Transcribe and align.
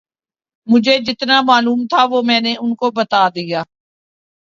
مجھے 0.67 0.97
جتنا 1.05 1.41
معلوم 1.41 1.85
تھا 1.87 2.03
وہ 2.05 2.21
میں 2.23 2.39
نے 2.41 2.55
ان 2.59 2.75
کو 2.75 2.91
بتا 2.91 3.27
دیا 3.29 3.63